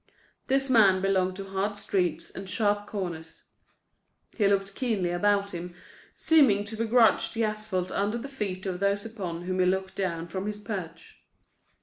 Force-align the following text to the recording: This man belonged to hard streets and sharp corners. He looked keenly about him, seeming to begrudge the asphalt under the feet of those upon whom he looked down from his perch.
This 0.47 0.67
man 0.67 0.99
belonged 0.99 1.35
to 1.35 1.45
hard 1.51 1.77
streets 1.77 2.31
and 2.31 2.49
sharp 2.49 2.87
corners. 2.87 3.43
He 4.35 4.47
looked 4.47 4.73
keenly 4.73 5.11
about 5.11 5.51
him, 5.51 5.75
seeming 6.15 6.63
to 6.63 6.75
begrudge 6.75 7.33
the 7.33 7.43
asphalt 7.43 7.91
under 7.91 8.17
the 8.17 8.27
feet 8.27 8.65
of 8.65 8.79
those 8.79 9.05
upon 9.05 9.43
whom 9.43 9.59
he 9.59 9.65
looked 9.67 9.93
down 9.93 10.25
from 10.27 10.47
his 10.47 10.57
perch. 10.57 11.19